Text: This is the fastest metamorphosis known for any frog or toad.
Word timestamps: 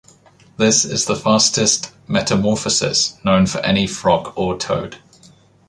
This 0.57 0.83
is 0.83 1.05
the 1.05 1.15
fastest 1.15 1.91
metamorphosis 2.07 3.19
known 3.23 3.45
for 3.45 3.59
any 3.59 3.85
frog 3.85 4.33
or 4.35 4.57
toad. 4.57 4.97